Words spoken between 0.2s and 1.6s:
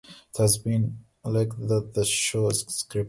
It has been alleged